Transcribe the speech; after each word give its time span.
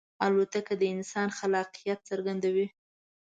الوتکه 0.25 0.73
د 0.81 0.83
انسان 0.95 1.27
خلاقیت 1.37 1.99
څرګندوي. 2.09 2.67